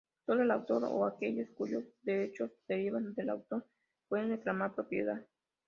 [0.25, 3.67] Solo el autor o aquellos cuyos derechos derivan del autor
[4.09, 5.23] pueden reclamar propiedad.